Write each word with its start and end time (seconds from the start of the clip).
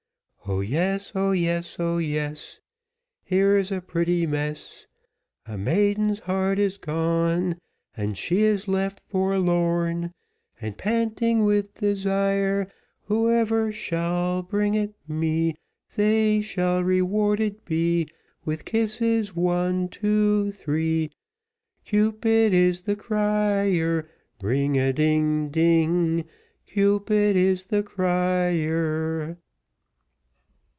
O 0.47 0.59
yes! 0.59 1.13
O 1.15 1.31
yes! 1.31 1.77
O 1.79 1.97
yes! 1.97 2.59
Here 3.23 3.57
is 3.57 3.71
a 3.71 3.79
pretty 3.79 4.27
mess! 4.27 4.85
A 5.45 5.57
maiden's 5.57 6.19
heart 6.21 6.59
is 6.59 6.77
gone, 6.77 7.57
And 7.95 8.17
she 8.17 8.41
is 8.41 8.67
left 8.67 8.99
forlorn, 8.99 10.11
And 10.59 10.77
panting 10.77 11.45
with 11.45 11.75
desire; 11.75 12.69
Whoever 13.05 13.71
shall 13.71 14.41
bring 14.43 14.73
it 14.73 14.93
me, 15.07 15.55
They 15.95 16.41
shall 16.41 16.83
rewarded 16.83 17.63
be. 17.63 18.07
With 18.43 18.65
kisses 18.65 19.33
one, 19.33 19.87
two, 19.87 20.51
three. 20.51 21.11
Cupid 21.85 22.53
is 22.53 22.81
the 22.81 22.97
crier, 22.97 24.09
Ring 24.41 24.77
a 24.77 24.91
ding, 24.91 25.45
a 25.45 25.49
ding, 25.49 26.25
Cupid 26.65 27.37
is 27.37 27.65
the 27.65 27.83
crier. 27.83 29.37